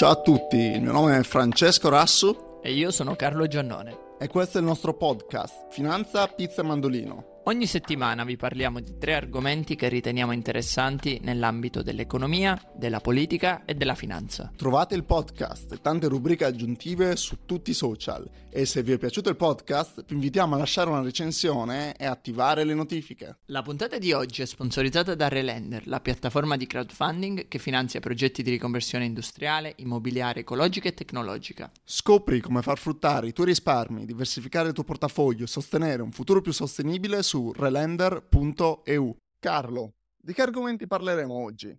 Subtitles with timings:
[0.00, 4.14] Ciao a tutti, il mio nome è Francesco Rassu e io sono Carlo Giannone.
[4.18, 7.39] E questo è il nostro podcast, Finanza, Pizza e Mandolino.
[7.50, 13.74] Ogni settimana vi parliamo di tre argomenti che riteniamo interessanti nell'ambito dell'economia, della politica e
[13.74, 14.52] della finanza.
[14.54, 18.98] Trovate il podcast e tante rubriche aggiuntive su tutti i social e se vi è
[18.98, 23.38] piaciuto il podcast vi invitiamo a lasciare una recensione e attivare le notifiche.
[23.46, 28.44] La puntata di oggi è sponsorizzata da Relender, la piattaforma di crowdfunding che finanzia progetti
[28.44, 31.68] di riconversione industriale, immobiliare, ecologica e tecnologica.
[31.82, 36.40] Scopri come far fruttare i tuoi risparmi, diversificare il tuo portafoglio e sostenere un futuro
[36.40, 39.16] più sostenibile su relender.eu.
[39.38, 41.76] Carlo, di che argomenti parleremo oggi?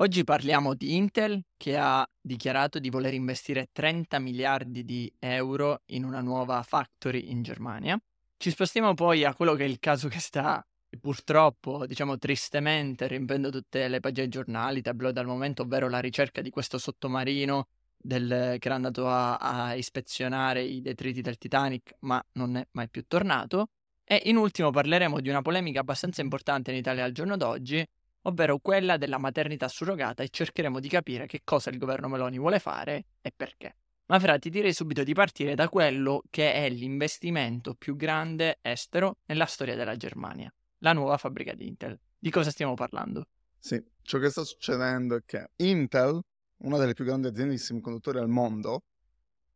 [0.00, 6.04] Oggi parliamo di Intel che ha dichiarato di voler investire 30 miliardi di euro in
[6.04, 7.98] una nuova factory in Germania.
[8.36, 10.64] Ci spostiamo poi a quello che è il caso che sta
[11.00, 16.50] purtroppo, diciamo tristemente, riempendo tutte le pagine giornali, tabloid al momento, ovvero la ricerca di
[16.50, 22.56] questo sottomarino del, che era andato a, a ispezionare i detriti del Titanic, ma non
[22.56, 23.70] è mai più tornato.
[24.10, 27.86] E in ultimo parleremo di una polemica abbastanza importante in Italia al giorno d'oggi,
[28.22, 32.58] ovvero quella della maternità surrogata e cercheremo di capire che cosa il governo Meloni vuole
[32.58, 33.76] fare e perché.
[34.06, 39.18] Ma Fra, ti direi subito di partire da quello che è l'investimento più grande estero
[39.26, 42.00] nella storia della Germania, la nuova fabbrica di Intel.
[42.18, 43.26] Di cosa stiamo parlando?
[43.58, 46.18] Sì, ciò che sta succedendo è che Intel,
[46.62, 48.84] una delle più grandi aziende di semiconduttori al mondo,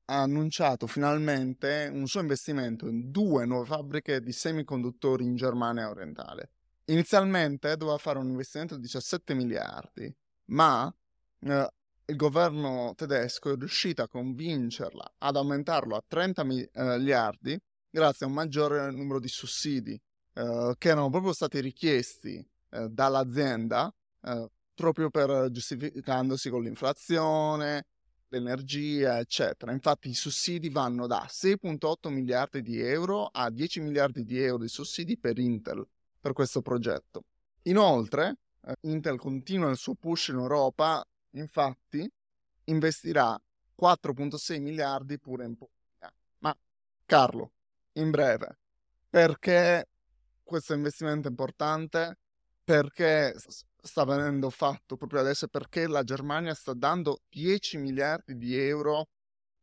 [0.06, 6.50] ha annunciato finalmente un suo investimento in due nuove fabbriche di semiconduttori in Germania orientale.
[6.86, 10.12] Inizialmente doveva fare un investimento di 17 miliardi,
[10.46, 10.92] ma
[11.40, 11.72] eh,
[12.06, 17.58] il governo tedesco è riuscito a convincerla ad aumentarlo a 30 eh, miliardi
[17.88, 20.00] grazie a un maggiore numero di sussidi
[20.34, 23.92] eh, che erano proprio stati richiesti eh, dall'azienda
[24.22, 27.86] eh, proprio per giustificandosi con l'inflazione,
[28.32, 29.72] l'energia, eccetera.
[29.72, 34.68] Infatti i sussidi vanno da 6.8 miliardi di euro a 10 miliardi di euro di
[34.68, 35.86] sussidi per Intel
[36.20, 37.24] per questo progetto.
[37.64, 42.10] Inoltre, eh, Intel continua il suo push in Europa, infatti
[42.64, 43.38] investirà
[43.78, 46.12] 4.6 miliardi pure in Polonia.
[46.38, 46.56] Ma
[47.04, 47.52] Carlo,
[47.94, 48.58] in breve,
[49.08, 49.88] perché
[50.42, 52.18] questo investimento è importante?
[52.64, 53.34] Perché
[53.82, 59.08] sta venendo fatto proprio adesso perché la Germania sta dando 10 miliardi di euro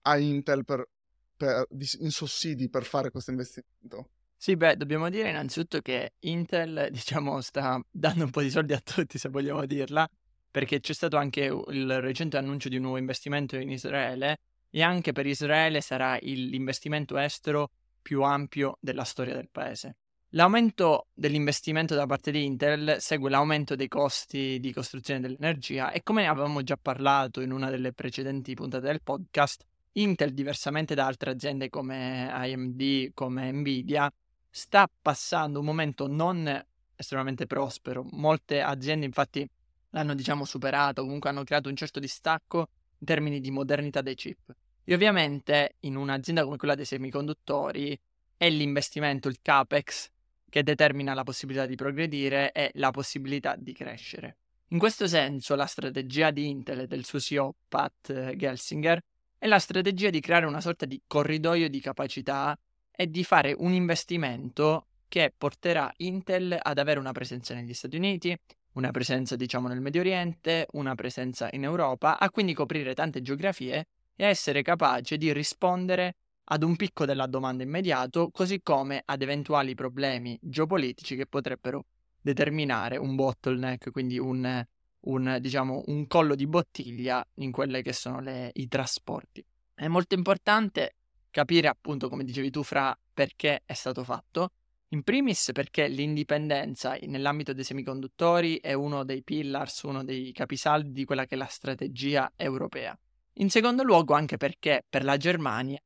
[0.02, 0.88] a Intel per,
[1.36, 1.66] per,
[2.00, 4.10] in sussidi per fare questo investimento.
[4.36, 8.80] Sì, beh, dobbiamo dire innanzitutto che Intel, diciamo, sta dando un po' di soldi a
[8.80, 10.10] tutti, se vogliamo dirla,
[10.52, 15.12] perché c'è stato anche il recente annuncio di un nuovo investimento in Israele e anche
[15.14, 19.96] per Israele sarà il, l'investimento estero più ampio della storia del paese.
[20.34, 26.28] L'aumento dell'investimento da parte di Intel segue l'aumento dei costi di costruzione dell'energia e come
[26.28, 31.70] avevamo già parlato in una delle precedenti puntate del podcast, Intel, diversamente da altre aziende
[31.70, 34.08] come AMD, come Nvidia,
[34.52, 36.64] sta passando un momento non
[36.96, 38.06] estremamente prospero.
[38.12, 39.50] Molte aziende infatti
[39.90, 42.68] l'hanno diciamo superato, comunque hanno creato un certo distacco
[43.00, 44.56] in termini di modernità dei chip.
[44.84, 48.00] E ovviamente in un'azienda come quella dei semiconduttori
[48.38, 50.12] è l'investimento, il CAPEX,
[50.50, 54.38] che determina la possibilità di progredire e la possibilità di crescere.
[54.70, 59.00] In questo senso, la strategia di Intel e del suo CEO Pat Gelsinger
[59.38, 62.58] è la strategia di creare una sorta di corridoio di capacità
[62.92, 68.38] e di fare un investimento che porterà Intel ad avere una presenza negli Stati Uniti,
[68.74, 73.88] una presenza diciamo nel Medio Oriente, una presenza in Europa, a quindi coprire tante geografie
[74.16, 76.16] e essere capace di rispondere
[76.52, 81.86] ad un picco della domanda immediato, così come ad eventuali problemi geopolitici che potrebbero
[82.22, 84.66] determinare un bottleneck, quindi un,
[85.02, 89.46] un, diciamo, un collo di bottiglia in quelli che sono le, i trasporti.
[89.74, 90.96] È molto importante
[91.30, 94.52] capire appunto, come dicevi tu, fra perché è stato fatto.
[94.90, 101.06] In primis perché l'indipendenza nell'ambito dei semiconduttori è uno dei pillars, uno dei capisaldi di
[101.06, 102.98] quella che è la strategia europea.
[103.34, 105.80] In secondo luogo anche perché per la Germania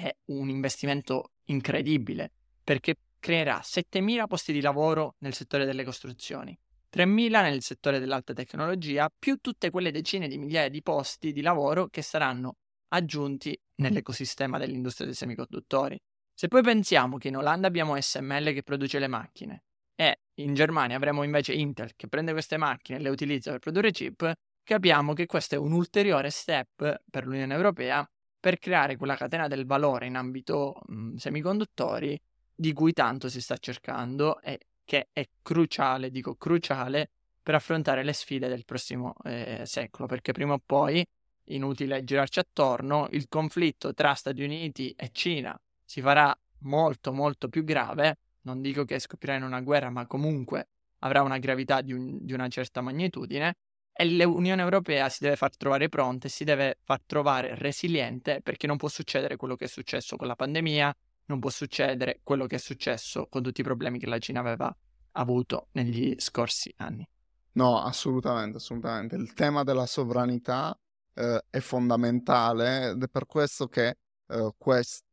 [0.00, 2.32] è un investimento incredibile
[2.62, 6.58] perché creerà 7.000 posti di lavoro nel settore delle costruzioni,
[6.92, 11.88] 3.000 nel settore dell'alta tecnologia, più tutte quelle decine di migliaia di posti di lavoro
[11.88, 12.56] che saranno
[12.88, 15.98] aggiunti nell'ecosistema dell'industria dei semiconduttori.
[16.34, 19.64] Se poi pensiamo che in Olanda abbiamo SML che produce le macchine
[19.94, 23.90] e in Germania avremo invece Intel che prende queste macchine e le utilizza per produrre
[23.90, 24.32] chip,
[24.62, 28.08] capiamo che questo è un ulteriore step per l'Unione Europea
[28.40, 32.20] per creare quella catena del valore in ambito mh, mhmm, semiconduttori
[32.54, 37.10] di cui tanto si sta cercando e che è cruciale, dico cruciale,
[37.42, 41.04] per affrontare le sfide del prossimo eh, secolo, perché prima o poi
[41.44, 47.64] inutile girarci attorno, il conflitto tra Stati Uniti e Cina si farà molto molto più
[47.64, 50.68] grave, non dico che scoppierà in una guerra, ma comunque
[51.00, 53.56] avrà una gravità di, un, di una certa magnitudine
[54.00, 58.66] e l'Unione Europea si deve far trovare pronta e si deve far trovare resiliente perché
[58.66, 62.56] non può succedere quello che è successo con la pandemia, non può succedere quello che
[62.56, 64.74] è successo con tutti i problemi che la Cina aveva
[65.12, 67.06] avuto negli scorsi anni.
[67.52, 69.16] No, assolutamente, assolutamente.
[69.16, 70.74] Il tema della sovranità
[71.12, 73.98] eh, è fondamentale ed è per questo che
[74.28, 75.04] eh, quest-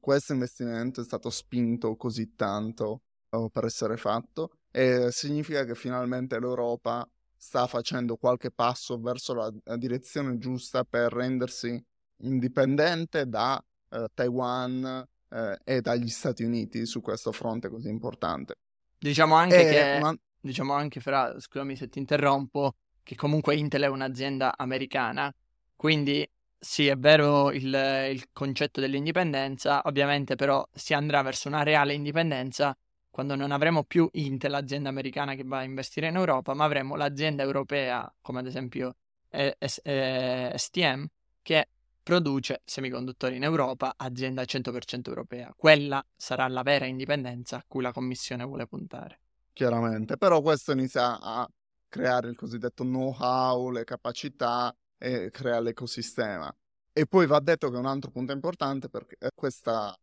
[0.00, 6.40] questo investimento è stato spinto così tanto eh, per essere fatto e significa che finalmente
[6.40, 7.08] l'Europa
[7.42, 11.84] sta facendo qualche passo verso la, la direzione giusta per rendersi
[12.18, 13.60] indipendente da
[13.90, 18.54] eh, Taiwan eh, e dagli Stati Uniti su questo fronte così importante.
[18.96, 20.16] Diciamo anche e che, una...
[20.40, 25.34] diciamo anche fra, scusami se ti interrompo, che comunque Intel è un'azienda americana,
[25.74, 26.24] quindi
[26.56, 27.74] sì, è vero il,
[28.12, 32.72] il concetto dell'indipendenza, ovviamente però si andrà verso una reale indipendenza
[33.12, 36.96] quando non avremo più Intel, l'azienda americana che va a investire in Europa, ma avremo
[36.96, 38.96] l'azienda europea, come ad esempio
[39.28, 41.04] eh, eh, STM,
[41.42, 41.68] che
[42.02, 45.52] produce semiconduttori in Europa, azienda 100% europea.
[45.54, 49.20] Quella sarà la vera indipendenza a cui la Commissione vuole puntare.
[49.52, 51.46] Chiaramente, però questo inizia a
[51.90, 56.50] creare il cosiddetto know-how, le capacità e crea l'ecosistema.
[56.94, 59.94] E poi va detto che un altro punto importante perché questa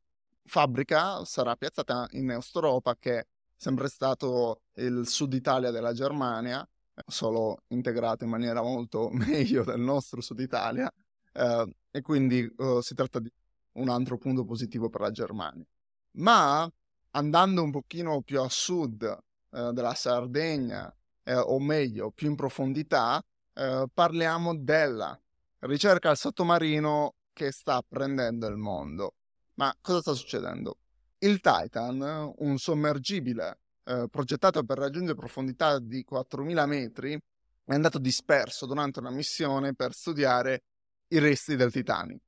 [0.46, 3.26] fabbrica sarà piazzata in Est-Europa che è
[3.56, 6.68] sempre stato il sud Italia della Germania,
[7.08, 10.92] solo integrato in maniera molto meglio del nostro sud Italia,
[11.34, 13.32] eh, e quindi eh, si tratta di
[13.74, 15.66] un altro punto positivo per la Germania.
[16.14, 16.70] Ma
[17.12, 20.94] andando un pochino più a sud eh, della Sardegna,
[21.24, 25.20] eh, o meglio, più in profondità, eh, parliamo della
[25.60, 29.16] ricerca al sottomarino che sta prendendo il mondo.
[29.60, 30.78] Ma cosa sta succedendo?
[31.18, 37.22] Il Titan, un sommergibile eh, progettato per raggiungere profondità di 4.000 metri,
[37.66, 40.64] è andato disperso durante una missione per studiare
[41.10, 42.22] i resti del Titanic,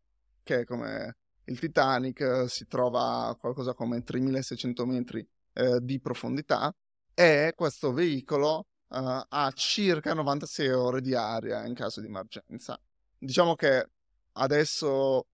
[0.44, 6.76] che come il Titanic si trova a qualcosa come 3.600 metri eh, di profondità
[7.14, 8.58] e questo veicolo
[8.90, 12.78] uh, ha circa 96 ore di aria in caso di emergenza.
[13.18, 13.88] Diciamo che
[14.34, 15.28] adesso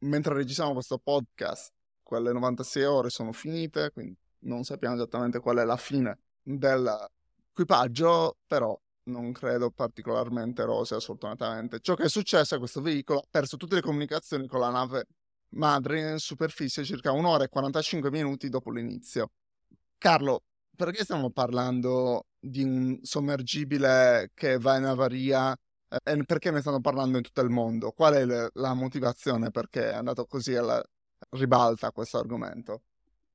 [0.00, 1.72] mentre registriamo questo podcast,
[2.02, 8.78] quelle 96 ore sono finite, quindi non sappiamo esattamente qual è la fine dell'equipaggio, però
[9.04, 11.80] non credo particolarmente rosea, sfortunatamente.
[11.80, 14.70] Ciò che è successo è che questo veicolo ha perso tutte le comunicazioni con la
[14.70, 15.06] nave
[15.50, 19.30] madre in superficie circa un'ora e 45 minuti dopo l'inizio.
[19.96, 20.42] Carlo,
[20.76, 25.56] perché stiamo parlando di un sommergibile che va in avaria
[25.88, 27.92] eh, perché ne stanno parlando in tutto il mondo?
[27.92, 30.82] Qual è la motivazione perché è andato così alla
[31.30, 32.82] ribalta questo argomento?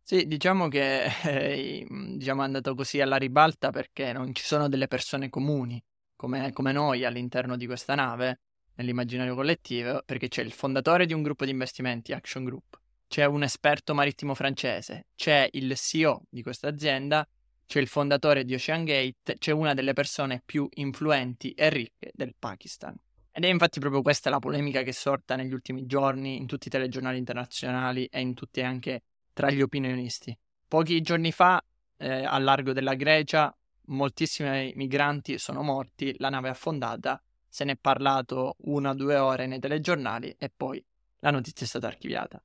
[0.02, 4.88] Sì, diciamo che eh, diciamo è andato così alla ribalta perché non ci sono delle
[4.88, 5.82] persone comuni
[6.16, 8.40] come, come noi all'interno di questa nave,
[8.76, 13.44] nell'immaginario collettivo, perché c'è il fondatore di un gruppo di investimenti, Action Group, c'è un
[13.44, 17.28] esperto marittimo francese, c'è il CEO di questa azienda
[17.66, 22.36] c'è il fondatore di Ocean Gate, c'è una delle persone più influenti e ricche del
[22.38, 22.96] Pakistan.
[23.32, 26.68] Ed è infatti proprio questa la polemica che è sorta negli ultimi giorni in tutti
[26.68, 29.02] i telegiornali internazionali e in tutti anche
[29.34, 30.38] tra gli opinionisti.
[30.68, 31.64] Pochi giorni fa,
[31.98, 33.56] eh, al largo della Grecia,
[33.86, 39.18] moltissimi migranti sono morti, la nave è affondata, se ne è parlato una o due
[39.18, 40.84] ore nei telegiornali e poi
[41.20, 42.44] la notizia è stata archiviata.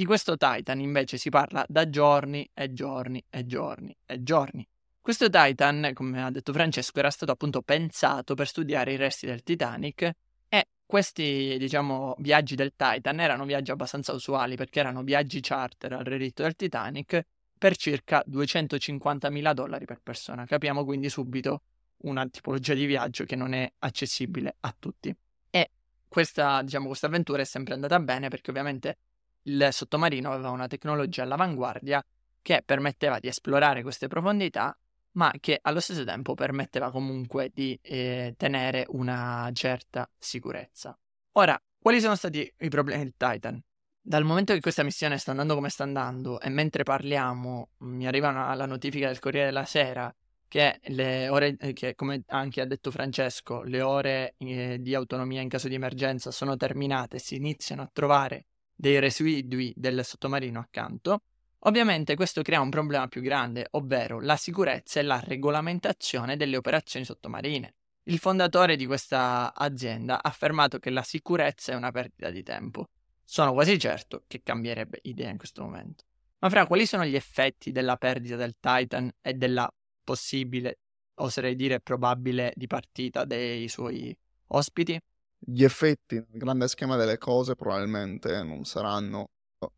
[0.00, 4.66] Di questo Titan invece si parla da giorni e giorni e giorni e giorni.
[4.98, 9.42] Questo Titan, come ha detto Francesco, era stato appunto pensato per studiare i resti del
[9.42, 10.10] Titanic
[10.48, 16.04] e questi, diciamo, viaggi del Titan erano viaggi abbastanza usuali perché erano viaggi charter al
[16.04, 17.20] relitto del Titanic
[17.58, 20.46] per circa 250.000 dollari per persona.
[20.46, 21.60] Capiamo quindi subito
[22.04, 25.14] una tipologia di viaggio che non è accessibile a tutti.
[25.50, 25.70] E
[26.08, 28.96] questa, diciamo, questa avventura è sempre andata bene perché ovviamente
[29.42, 32.04] il sottomarino aveva una tecnologia all'avanguardia
[32.42, 34.76] che permetteva di esplorare queste profondità,
[35.12, 40.96] ma che allo stesso tempo permetteva comunque di eh, tenere una certa sicurezza.
[41.32, 43.62] Ora, quali sono stati i problemi del Titan?
[44.02, 48.28] Dal momento che questa missione sta andando come sta andando e mentre parliamo mi arriva
[48.28, 50.14] una, la notifica del Corriere della Sera
[50.48, 55.40] che le ore, eh, che come anche ha detto Francesco, le ore eh, di autonomia
[55.40, 58.46] in caso di emergenza sono terminate, si iniziano a trovare
[58.80, 61.24] dei residui del sottomarino accanto,
[61.60, 67.04] ovviamente questo crea un problema più grande, ovvero la sicurezza e la regolamentazione delle operazioni
[67.04, 67.74] sottomarine.
[68.04, 72.88] Il fondatore di questa azienda ha affermato che la sicurezza è una perdita di tempo.
[73.22, 76.04] Sono quasi certo che cambierebbe idea in questo momento.
[76.38, 79.70] Ma fra quali sono gli effetti della perdita del Titan e della
[80.02, 80.78] possibile,
[81.16, 84.98] oserei dire probabile, di partita dei suoi ospiti?
[85.42, 89.30] Gli effetti nel grande schema delle cose probabilmente non saranno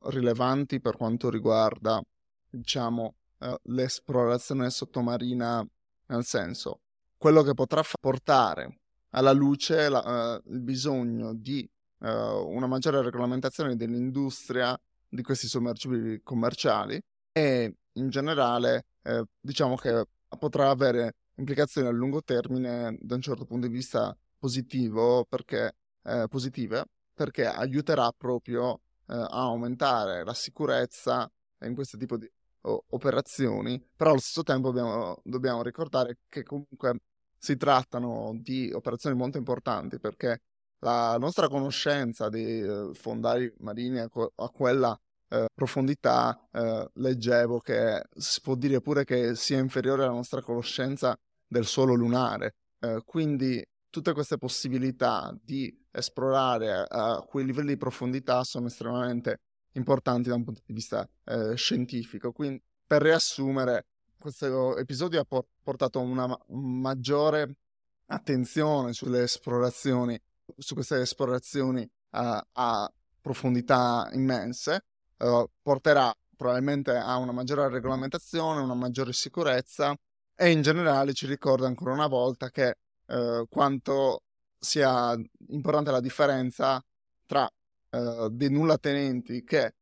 [0.07, 2.02] rilevanti per quanto riguarda,
[2.50, 5.66] diciamo, eh, l'esplorazione sottomarina,
[6.07, 6.81] nel senso,
[7.16, 13.76] quello che potrà portare alla luce la, uh, il bisogno di uh, una maggiore regolamentazione
[13.76, 14.78] dell'industria
[15.09, 17.00] di questi sommergibili commerciali
[17.31, 20.07] e in generale eh, diciamo che
[20.38, 26.26] potrà avere implicazioni a lungo termine da un certo punto di vista positivo perché, eh,
[26.28, 26.84] positive
[27.14, 31.30] perché aiuterà proprio eh, a aumentare la sicurezza
[31.61, 32.28] in questo tipo di
[32.64, 36.99] operazioni, però allo stesso tempo dobbiamo, dobbiamo ricordare che comunque
[37.38, 40.42] si trattano di operazioni molto importanti perché
[40.80, 48.02] la nostra conoscenza dei eh, fondali marini a, a quella eh, profondità eh, leggevo che
[48.16, 52.54] si può dire pure che sia inferiore alla nostra conoscenza del suolo lunare.
[52.80, 59.40] Eh, quindi tutte queste possibilità di esplorare a quei livelli di profondità sono estremamente
[59.72, 62.32] importanti da un punto di vista eh, scientifico.
[62.32, 63.87] Quindi, per riassumere,
[64.18, 67.56] questo episodio ha portato una maggiore
[68.06, 70.18] attenzione sulle esplorazioni
[70.56, 74.84] su queste esplorazioni uh, a profondità immense,
[75.18, 79.94] uh, porterà probabilmente a una maggiore regolamentazione, una maggiore sicurezza
[80.34, 82.78] e in generale ci ricorda ancora una volta che
[83.14, 84.23] uh, quanto
[84.59, 85.14] sia
[85.49, 86.83] importante la differenza
[87.26, 87.49] tra
[88.31, 89.75] dei nulla tenenti che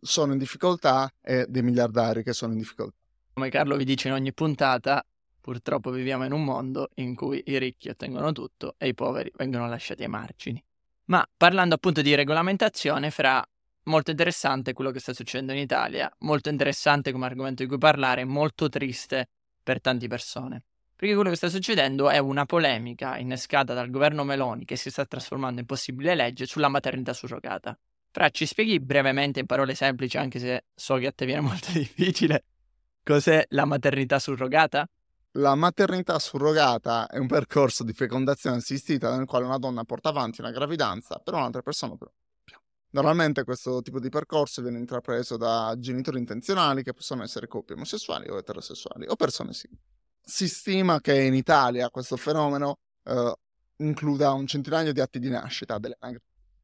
[0.00, 2.96] sono in difficoltà e dei miliardari che sono in difficoltà.
[3.34, 5.04] Come Carlo vi dice in ogni puntata,
[5.44, 9.68] Purtroppo viviamo in un mondo in cui i ricchi ottengono tutto e i poveri vengono
[9.68, 10.64] lasciati ai margini.
[11.08, 13.46] Ma parlando appunto di regolamentazione, fra
[13.82, 18.24] molto interessante quello che sta succedendo in Italia, molto interessante come argomento di cui parlare,
[18.24, 19.28] molto triste
[19.62, 20.62] per tante persone.
[21.04, 25.04] Perché quello che sta succedendo è una polemica innescata dal governo Meloni che si sta
[25.04, 27.78] trasformando in possibile legge sulla maternità surrogata.
[28.10, 31.72] Fra, ci spieghi brevemente in parole semplici, anche se so che a te viene molto
[31.72, 32.44] difficile,
[33.02, 34.88] cos'è la maternità surrogata?
[35.32, 40.40] La maternità surrogata è un percorso di fecondazione assistita nel quale una donna porta avanti
[40.40, 41.98] una gravidanza per un'altra persona.
[42.92, 48.30] Normalmente questo tipo di percorso viene intrapreso da genitori intenzionali che possono essere coppie omosessuali
[48.30, 49.82] o eterosessuali o persone simili.
[50.24, 53.34] Si stima che in Italia questo fenomeno eh,
[53.76, 55.78] includa un centinaio di atti di nascita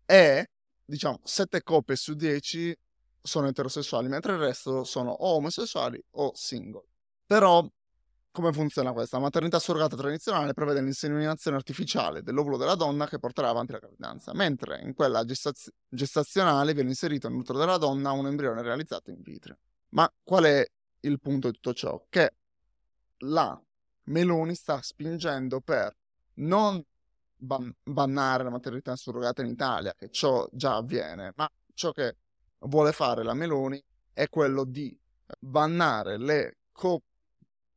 [0.06, 0.50] e
[0.84, 2.76] diciamo sette coppie su dieci
[3.22, 6.84] sono eterosessuali mentre il resto sono o omosessuali o single.
[7.26, 7.68] Però
[8.32, 9.16] come funziona questa?
[9.16, 14.32] La maternità surrogata tradizionale prevede l'inseminazione artificiale dell'ovulo della donna che porterà avanti la gravidanza,
[14.34, 19.58] mentre in quella gestaz- gestazionale viene inserito nell'utero della donna un embrione realizzato in vitro.
[19.90, 20.64] Ma qual è
[21.00, 22.06] il punto di tutto ciò?
[22.08, 22.34] Che
[23.20, 23.60] la
[24.04, 25.94] Meloni sta spingendo per
[26.34, 26.82] non
[27.36, 32.16] ban- bannare la maternità surrogata in Italia, che ciò già avviene, ma ciò che
[32.60, 34.98] vuole fare la Meloni è quello di
[35.38, 37.08] bannare le coppie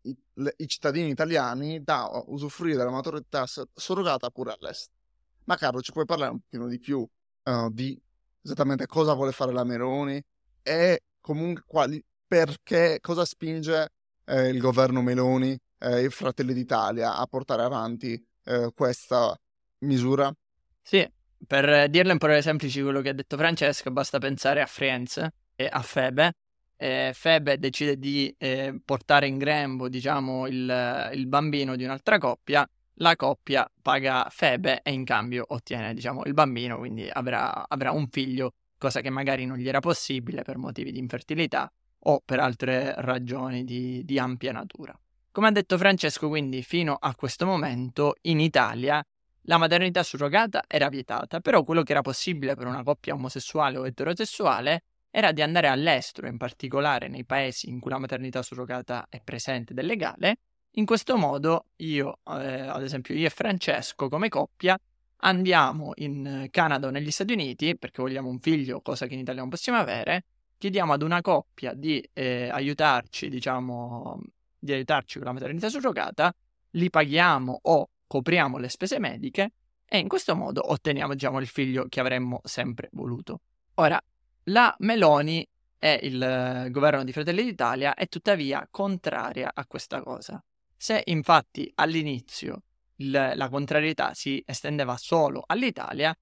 [0.04, 4.98] i, le, i cittadini italiani da usufruire della maturità surrogata pure all'estero.
[5.46, 7.00] Ma Carlo, ci puoi parlare un pochino di più
[7.44, 8.00] uh, di
[8.42, 10.22] esattamente cosa vuole fare la Meloni
[10.62, 13.92] e comunque quali, perché, cosa spinge
[14.26, 19.38] eh, il governo Meloni e eh, Fratelli d'Italia a portare avanti eh, questa
[19.80, 20.34] misura?
[20.82, 21.08] Sì,
[21.46, 25.68] per dirlo in parole semplici quello che ha detto Francesco, basta pensare a Firenze e
[25.72, 26.34] a Febe,
[26.78, 32.68] eh, Febe decide di eh, portare in grembo, diciamo, il, il, bambino di un'altra coppia,
[32.96, 38.08] la coppia paga Febe e in cambio ottiene, diciamo, il bambino, quindi avrà, avrà un
[38.10, 41.72] figlio, cosa che magari non gli era possibile per motivi di infertilità
[42.06, 44.98] o per altre ragioni di, di ampia natura.
[45.32, 49.04] Come ha detto Francesco, quindi fino a questo momento in Italia
[49.48, 53.86] la maternità surrogata era vietata, però quello che era possibile per una coppia omosessuale o
[53.86, 59.22] eterosessuale era di andare all'estero, in particolare nei paesi in cui la maternità surrogata è
[59.24, 60.38] presente ed è legale.
[60.76, 64.78] In questo modo io, eh, ad esempio io e Francesco come coppia,
[65.18, 69.42] andiamo in Canada o negli Stati Uniti perché vogliamo un figlio, cosa che in Italia
[69.42, 70.26] non possiamo avere,
[70.64, 74.18] chiediamo ad una coppia di eh, aiutarci, diciamo,
[74.58, 76.34] di aiutarci con la maternità surrogata,
[76.72, 79.52] li paghiamo o copriamo le spese mediche
[79.86, 83.42] e in questo modo otteniamo, diciamo, il figlio che avremmo sempre voluto.
[83.74, 84.02] Ora,
[84.44, 85.46] la Meloni
[85.78, 90.42] e il eh, governo di Fratelli d'Italia è tuttavia contraria a questa cosa.
[90.78, 92.62] Se infatti all'inizio
[92.96, 96.16] la contrarietà si estendeva solo all'Italia,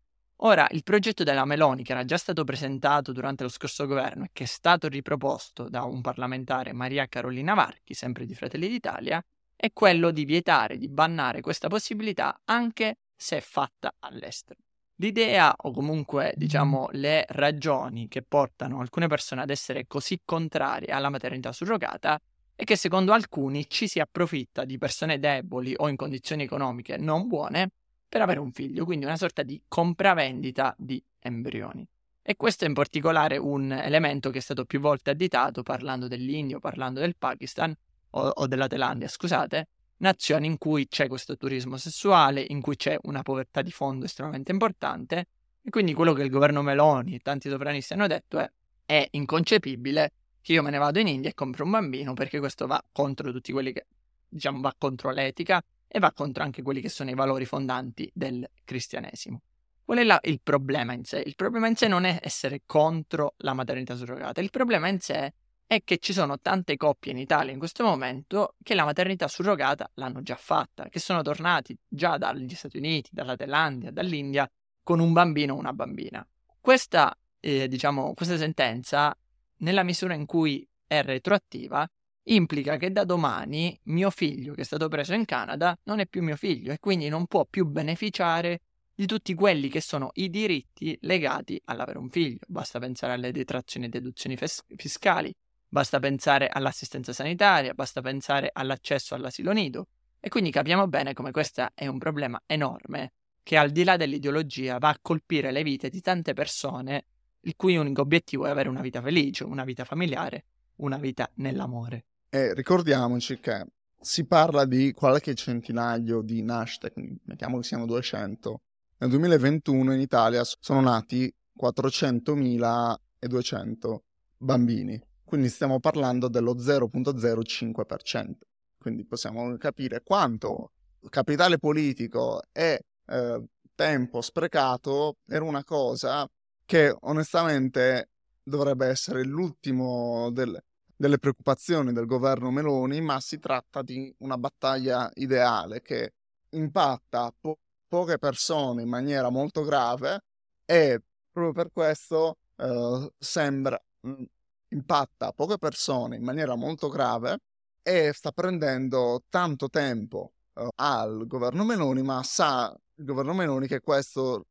[0.44, 4.30] ora il progetto della Meloni, che era già stato presentato durante lo scorso governo e
[4.34, 9.24] che è stato riproposto da un parlamentare, Maria Carolina Varchi, sempre di Fratelli d'Italia,
[9.56, 14.60] è quello di vietare, di bannare questa possibilità anche se fatta all'estero.
[14.96, 21.10] L'idea o comunque diciamo le ragioni che portano alcune persone ad essere così contrarie alla
[21.10, 22.20] maternità surrogata
[22.56, 27.28] è che secondo alcuni ci si approfitta di persone deboli o in condizioni economiche non
[27.28, 27.72] buone
[28.12, 31.88] per avere un figlio, quindi una sorta di compravendita di embrioni.
[32.22, 36.60] E questo è in particolare un elemento che è stato più volte additato parlando dell'India
[36.60, 37.74] parlando del Pakistan
[38.12, 42.98] o, o della Thailandia, scusate, nazioni in cui c'è questo turismo sessuale, in cui c'è
[43.04, 45.28] una povertà di fondo estremamente importante
[45.62, 48.52] e quindi quello che il governo Meloni e tanti sovranisti hanno detto è
[48.92, 52.68] è inconcepibile che io me ne vado in India e compro un bambino perché questo
[52.68, 53.86] va contro tutti quelli che,
[54.28, 58.50] diciamo, va contro l'etica e va contro anche quelli che sono i valori fondanti del
[58.64, 59.42] cristianesimo.
[59.84, 61.22] Qual è la, il problema in sé?
[61.26, 65.34] Il problema in sé non è essere contro la maternità surrogata, il problema in sé
[65.68, 69.90] è che ci sono tante coppie in Italia in questo momento che la maternità surrogata
[69.96, 74.50] l'hanno già fatta, che sono tornati già dagli Stati Uniti, dalla Thailandia, dall'India
[74.82, 76.26] con un bambino o una bambina.
[76.60, 79.14] Questa, eh, diciamo, questa sentenza
[79.58, 81.86] nella misura in cui è retroattiva,
[82.24, 86.22] implica che da domani mio figlio che è stato preso in Canada non è più
[86.22, 88.62] mio figlio e quindi non può più beneficiare
[88.94, 92.40] di tutti quelli che sono i diritti legati all'avere un figlio.
[92.48, 95.34] Basta pensare alle detrazioni e deduzioni fes- fiscali,
[95.68, 99.88] basta pensare all'assistenza sanitaria, basta pensare all'accesso all'asilo nido.
[100.20, 104.78] E quindi capiamo bene come questo è un problema enorme che al di là dell'ideologia
[104.78, 107.06] va a colpire le vite di tante persone
[107.42, 112.06] il cui unico obiettivo è avere una vita felice, una vita familiare, una vita nell'amore.
[112.34, 113.66] E ricordiamoci che
[114.00, 116.94] si parla di qualche centinaio di nascite,
[117.26, 118.62] mettiamo che siano 200.
[119.00, 121.30] Nel 2021 in Italia sono nati
[121.62, 123.98] 400.200
[124.38, 128.32] bambini, quindi stiamo parlando dello 0.05%.
[128.78, 130.72] Quindi possiamo capire quanto
[131.10, 133.44] capitale politico e eh,
[133.76, 136.26] tempo sprecato per una cosa
[136.64, 140.58] che onestamente dovrebbe essere l'ultimo del,
[141.02, 146.14] delle preoccupazioni del governo Meloni, ma si tratta di una battaglia ideale che
[146.50, 150.24] impatta po- poche persone in maniera molto grave
[150.64, 154.24] e proprio per questo eh, sembra mm,
[154.70, 157.40] impatta poche persone in maniera molto grave
[157.82, 163.80] e sta prendendo tanto tempo eh, al governo Meloni, ma sa il governo Meloni che
[163.82, 164.46] questo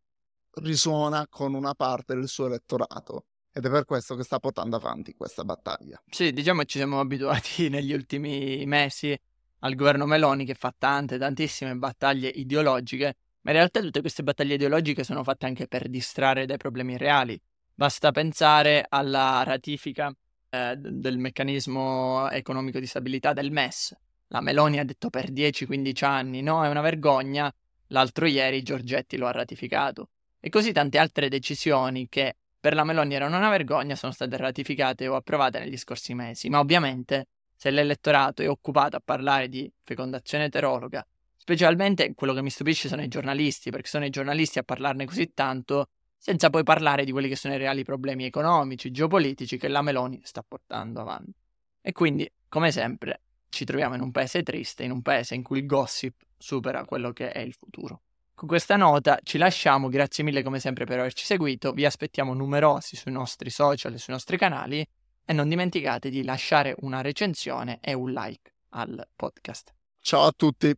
[0.54, 3.26] risuona con una parte del suo elettorato.
[3.52, 6.00] Ed è per questo che sta portando avanti questa battaglia.
[6.08, 9.18] Sì, diciamo che ci siamo abituati negli ultimi mesi
[9.60, 14.54] al governo Meloni che fa tante, tantissime battaglie ideologiche, ma in realtà tutte queste battaglie
[14.54, 17.40] ideologiche sono fatte anche per distrarre dai problemi reali.
[17.74, 20.14] Basta pensare alla ratifica
[20.50, 23.96] eh, del meccanismo economico di stabilità del MES.
[24.28, 27.52] La Meloni ha detto per 10-15 anni no, è una vergogna.
[27.88, 30.10] L'altro ieri Giorgetti lo ha ratificato.
[30.38, 35.08] E così tante altre decisioni che per la Meloni erano una vergogna sono state ratificate
[35.08, 36.50] o approvate negli scorsi mesi.
[36.50, 41.04] Ma ovviamente se l'elettorato è occupato a parlare di fecondazione eterologa,
[41.36, 45.32] specialmente quello che mi stupisce sono i giornalisti, perché sono i giornalisti a parlarne così
[45.32, 49.80] tanto senza poi parlare di quelli che sono i reali problemi economici, geopolitici che la
[49.80, 51.32] Meloni sta portando avanti.
[51.80, 55.60] E quindi, come sempre, ci troviamo in un paese triste, in un paese in cui
[55.60, 58.02] il gossip supera quello che è il futuro.
[58.40, 62.96] Con questa nota ci lasciamo, grazie mille come sempre per averci seguito, vi aspettiamo numerosi
[62.96, 64.82] sui nostri social e sui nostri canali
[65.26, 69.74] e non dimenticate di lasciare una recensione e un like al podcast.
[70.00, 70.74] Ciao a tutti!